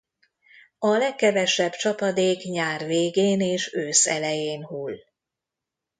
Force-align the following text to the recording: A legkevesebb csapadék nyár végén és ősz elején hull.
A 0.79 0.87
legkevesebb 0.87 1.71
csapadék 1.71 2.43
nyár 2.43 2.85
végén 2.85 3.41
és 3.41 3.73
ősz 3.73 4.07
elején 4.07 4.65
hull. 4.65 4.93